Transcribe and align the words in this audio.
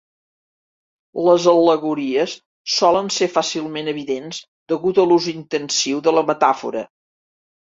Les 1.27 1.43
al·legories 1.51 2.33
solen 2.77 3.11
ser 3.17 3.29
fàcilment 3.35 3.93
evidents 3.93 4.41
degut 4.73 5.03
a 5.05 5.07
l'ús 5.11 5.29
intensiu 5.37 6.03
de 6.09 6.19
la 6.21 6.25
metàfora. 6.33 6.87